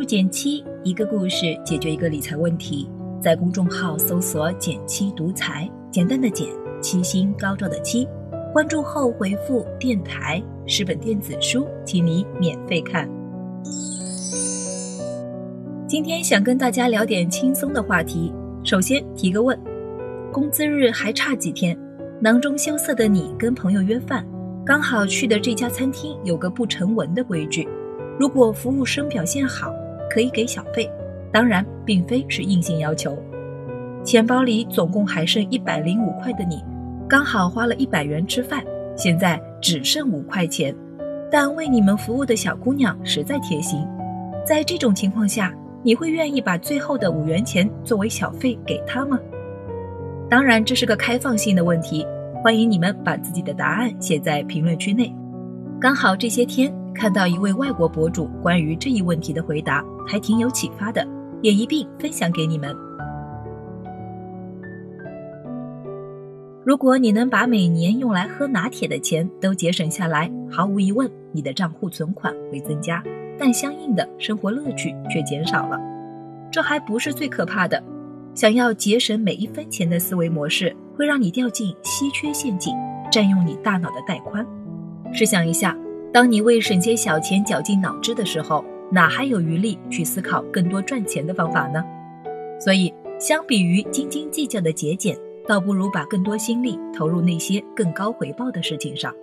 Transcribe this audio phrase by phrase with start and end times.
[0.00, 2.88] 注减七，一个故事解决一个理财问题。
[3.20, 6.48] 在公众号搜索“减七独裁，简单的减，
[6.80, 8.08] 七星高照的七。
[8.50, 13.06] 关注后回复“电台”，十本电子书，请你免费看。
[15.86, 18.32] 今天想跟大家聊点轻松的话题。
[18.64, 19.60] 首先提个问：
[20.32, 21.78] 工资日还差几天？
[22.22, 24.26] 囊中羞涩的你跟朋友约饭，
[24.64, 27.68] 刚好去的这家餐厅有个不成文的规矩。
[28.18, 29.70] 如果服务生表现好，
[30.10, 30.90] 可以给小费，
[31.32, 33.16] 当然并非是硬性要求。
[34.04, 36.62] 钱包里总共还剩一百零五块的你，
[37.08, 38.64] 刚好花了一百元吃饭，
[38.96, 40.74] 现在只剩五块钱。
[41.30, 43.86] 但为你们服务的小姑娘实在贴心，
[44.44, 49.18] 在这种情况下，你会愿意把最后的五元钱作为小费给她吗？
[50.28, 52.04] 当然，这是个开放性的问题，
[52.42, 55.14] 欢迎你们把自己的答案写在评论区内。
[55.80, 56.79] 刚好这些天。
[56.94, 61.06] 看到一位外国博主关于这一问题的回答，还挺有启发的，
[61.42, 62.74] 也一并分享给你们。
[66.62, 73.02] 如果你能把每年用来喝拿铁的钱都节省下来，毫无疑问，你的账户存款会增加，
[73.38, 75.78] 但相应的生活乐趣却减少了。
[76.52, 77.82] 这还不是最可怕的，
[78.34, 82.74] 想要节省每一分钱的思维模式，会让你掉进稀缺陷阱，
[83.10, 84.46] 占用你大脑的带宽。
[85.12, 85.74] 试想一下。
[86.12, 91.84] 当你为省些小钱绞尽脑汁的时候，哪还有余力去思考更多赚钱的方法呢？
[92.58, 99.14] 所以，相比于斤斤计较的节俭，倒不如把更多心力投入那些更高回报的事情上。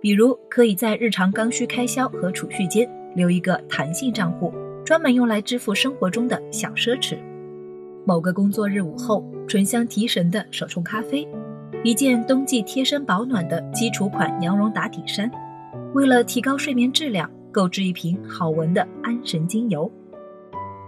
[0.00, 7.18] 比如，可以在日常刚需开销和储蓄间留一个弹性账户，专门用来支付生活中的小奢侈。
[8.04, 11.26] 某个工作日午后，醇香提神的手冲咖啡，
[11.82, 15.28] 一件冬季贴身保暖的基础款羊绒打底衫。
[15.98, 19.90] 为了提高睡眠质量，购置一瓶好闻的安神精油。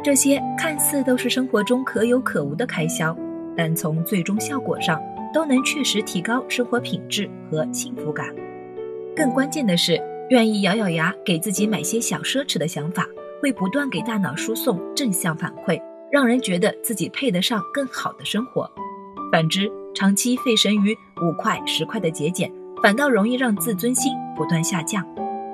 [0.00, 3.12] 这些看似都是生活中可有可无的开销，
[3.56, 5.02] 但从最终效果上
[5.34, 8.32] 都能确实提高生活品质和幸福感。
[9.16, 10.00] 更关键的是，
[10.30, 13.04] 愿意咬咬牙给自己买些小奢侈的想法，
[13.42, 15.82] 会不断给大脑输送正向反馈，
[16.12, 18.70] 让人觉得自己配得上更好的生活。
[19.32, 22.48] 反之，长期费神于五块十块的节俭。
[22.82, 25.06] 反倒容易让自尊心不断下降。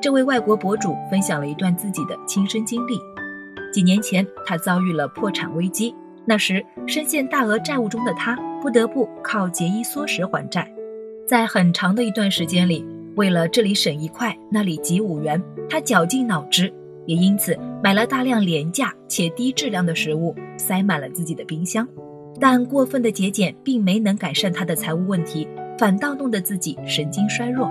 [0.00, 2.98] 这位外国博主分享了一段自己的亲身经历：
[3.72, 5.94] 几年前，他遭遇了破产危机，
[6.24, 10.68] 那时深陷大额债务中的他，不得不靠节衣缩食还债。
[11.24, 12.84] 在很长的一段时间里，
[13.14, 15.40] 为了这里省一块，那里集五元，
[15.70, 16.72] 他绞尽脑汁，
[17.06, 21.86] 也因此买了大量廉价且低质量的食物，塞满了自己的冰箱。
[22.40, 25.46] 但过分的节俭并没能改善他的财务问题。
[25.82, 27.68] 反倒弄得自己神经衰弱，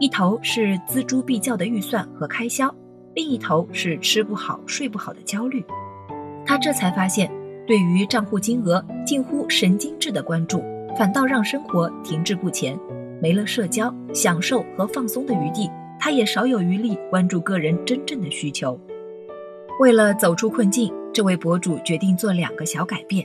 [0.00, 2.68] 一头是锱铢必较的预算和开销，
[3.14, 5.64] 另一头是吃不好睡不好的焦虑。
[6.44, 7.30] 他这才发现，
[7.64, 10.64] 对于账户金额近乎神经质的关注，
[10.98, 12.76] 反倒让生活停滞不前，
[13.22, 18.76] 没了社交、享受和放松的余地，他也少有余力关注个人真正的需求。
[19.78, 23.24] 为了走出困境，这位博主决定做两个小改变，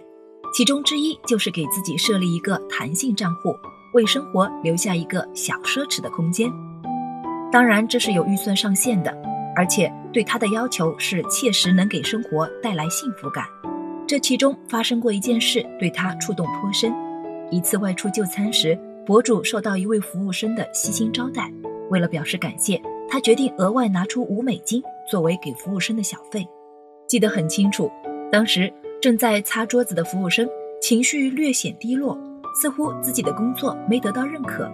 [0.54, 3.56] 其中之一就是给自己设立一个弹性账户。
[3.94, 6.52] 为生活留下一个小奢侈的空间，
[7.52, 9.12] 当然这是有预算上限的，
[9.56, 13.46] 而且对他的要求是切实能给生活带来幸福感。
[14.08, 16.94] 这其中发生过一件事，对他触动颇深。
[17.52, 21.52] 一次外出就餐时，博主受到一位服务生的悉心招待，
[21.90, 26.48] 为了表示感谢，他决定额外拿出五美金作为给服务生的小费。
[27.08, 27.92] 记得很清楚，
[28.32, 28.72] 当时
[29.02, 30.48] 正在擦桌子的服务生
[30.80, 32.16] 情绪略显低落。
[32.54, 34.70] 似乎自己的工作没得到认可。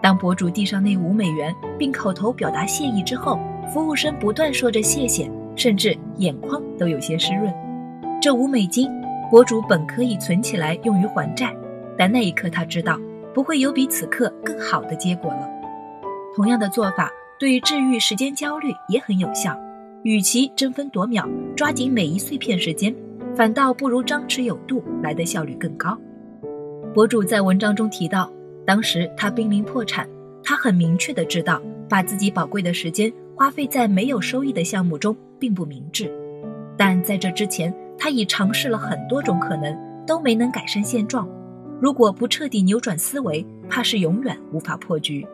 [0.00, 3.38] 当博主递上那五美元，并口头表达谢意之后，
[3.72, 7.52] 服务生不断说着谢谢，甚至眼眶都有些湿润。
[8.22, 8.88] 这五美金，
[9.30, 11.54] 博主本可以存起来用于还债，
[11.96, 12.98] 但那一刻他知道
[13.34, 15.48] 不会有比此刻更好的结果了。
[16.36, 19.56] 同样的做法对于治愈时间焦虑也很有效。
[20.04, 22.94] 与其争分夺秒抓紧每一碎片时间，
[23.34, 25.98] 反倒不如张弛有度来的效率更高。
[26.94, 28.32] 博主在文章中提到，
[28.66, 30.08] 当时他濒临破产，
[30.42, 36.10] 他很明确的知道，把自己宝贵的时间花费在没有收益的项目中并不明智。
[36.76, 41.28] 但在这之前，他已尝试了很多种可能，都没能改善现状。
[41.78, 45.24] 如果不彻底扭转思维，怕是永远无法破局。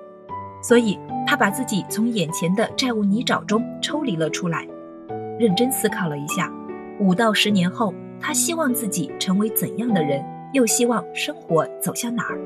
[0.61, 4.67] 所以，他把自己从眼前的债务泥沼中抽离了出来，
[5.39, 6.53] 认真思考了一下，
[6.99, 10.23] 五到十年后，他希望自己成为怎样的人。
[10.55, 12.39] 又希望生活走向哪儿？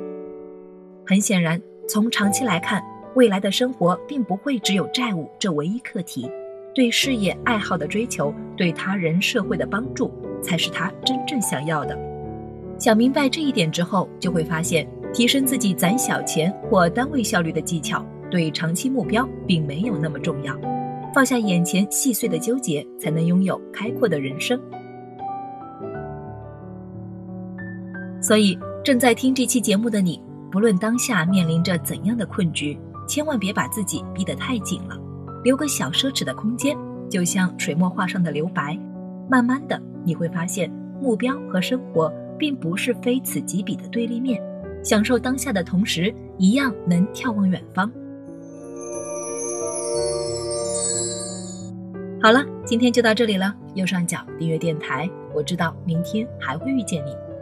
[1.07, 2.83] 很显然，从长期来看，
[3.15, 6.29] 未来的生活并不会只有债务这唯一课题。
[6.75, 10.11] 对事业爱好的追求，对他人社会的帮助，
[10.43, 11.99] 才是他真正想要的。
[12.79, 20.59] 想明白这一点之后，就会发现，提升自己攒小钱或单位效率的技巧，对长期目标并没有那么重要。
[21.15, 24.59] 放下眼前细碎的纠结，才能拥有开阔的人生。
[28.29, 30.21] 所以，正在听这期节目的你，
[30.53, 32.79] 不论当下面临着怎样的困局，
[33.09, 34.95] 千万别把自己逼得太紧了。
[35.43, 36.77] 留个小奢侈的空间，
[37.09, 38.79] 就像水墨画上的留白。
[39.31, 40.71] 慢慢的，你会发现
[41.01, 44.39] 目标和生活并不是非此即彼的对立面。
[44.85, 47.91] 享受当下的同时，一样能眺望远方。
[52.21, 53.57] 好了，今天就到这里了。
[53.73, 57.28] 右上角订阅电台，我知道明天还会遇见你。